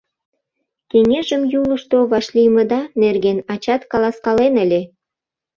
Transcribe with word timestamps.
Кеҥежым 0.91 1.41
Юлышто 1.59 1.97
вашлиймыда 2.11 2.81
нерген 3.01 3.37
ачат 3.53 3.81
каласкален 3.91 4.53
ыле. 4.63 4.81